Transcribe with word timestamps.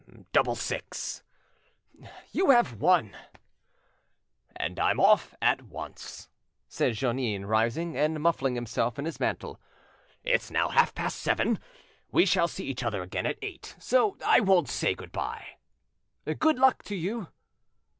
"Double 0.33 0.55
six." 0.55 1.21
"You 2.31 2.49
have 2.49 2.79
won." 2.81 3.15
"And 4.55 4.79
I'm 4.79 4.99
off 4.99 5.35
at 5.43 5.61
once," 5.61 6.27
said 6.67 6.95
Jeannin, 6.95 7.45
rising, 7.45 7.95
and 7.95 8.19
muffling 8.19 8.55
himself 8.55 8.97
in 8.97 9.05
his 9.05 9.19
mantle, 9.19 9.61
"It's 10.23 10.49
now 10.49 10.69
half 10.69 10.95
past 10.95 11.19
seven. 11.19 11.59
We 12.11 12.25
shall 12.25 12.47
see 12.47 12.65
each 12.65 12.81
other 12.81 13.03
again 13.03 13.27
at 13.27 13.37
eight, 13.43 13.75
so 13.77 14.17
I 14.25 14.39
won't 14.39 14.69
say 14.69 14.95
good 14.95 15.11
bye." 15.11 15.45
"Good 16.39 16.57
luck 16.57 16.81
to 16.85 16.95
you!" 16.95 17.27